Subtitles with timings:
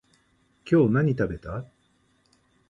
[0.65, 1.63] 今日何食べた？